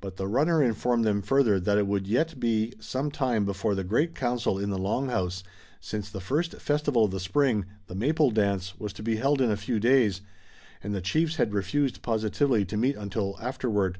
But 0.00 0.16
the 0.16 0.26
runner 0.26 0.60
informed 0.60 1.04
them 1.04 1.22
further 1.22 1.60
that 1.60 1.78
it 1.78 1.86
would 1.86 2.08
yet 2.08 2.40
be 2.40 2.74
some 2.80 3.08
time 3.08 3.44
before 3.44 3.76
the 3.76 3.84
great 3.84 4.16
council 4.16 4.58
in 4.58 4.70
the 4.70 4.76
Long 4.78 5.10
House, 5.10 5.44
since 5.78 6.10
the 6.10 6.18
first 6.18 6.52
festival 6.56 7.04
of 7.04 7.12
the 7.12 7.20
spring, 7.20 7.66
the 7.86 7.94
Maple 7.94 8.32
Dance, 8.32 8.76
was 8.80 8.92
to 8.94 9.04
be 9.04 9.14
held 9.14 9.40
in 9.40 9.48
a 9.52 9.56
few 9.56 9.78
days, 9.78 10.22
and 10.82 10.92
the 10.92 11.00
chiefs 11.00 11.36
had 11.36 11.54
refused 11.54 12.02
positively 12.02 12.64
to 12.64 12.76
meet 12.76 12.96
until 12.96 13.38
afterward. 13.40 13.98